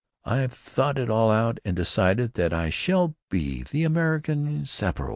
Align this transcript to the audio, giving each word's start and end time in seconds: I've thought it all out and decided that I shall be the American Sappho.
I've 0.25 0.51
thought 0.51 0.97
it 0.97 1.11
all 1.11 1.29
out 1.29 1.59
and 1.63 1.75
decided 1.75 2.33
that 2.33 2.53
I 2.53 2.71
shall 2.71 3.15
be 3.29 3.61
the 3.61 3.83
American 3.83 4.65
Sappho. 4.65 5.09